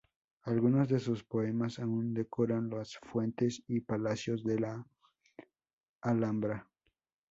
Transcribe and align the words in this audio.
Algunos 0.45 0.89
de 0.89 0.99
sus 0.99 1.23
poemas 1.23 1.77
aun 1.77 2.15
decoran 2.15 2.71
las 2.71 2.97
fuentes 2.97 3.61
y 3.67 3.81
palacios 3.81 4.43
de 4.43 4.59
la 4.59 4.83
Alhambra. 6.01 6.67